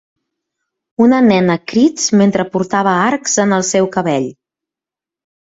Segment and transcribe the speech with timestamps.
[1.07, 4.29] Una nena crits mentre portava arcs en el seu cabell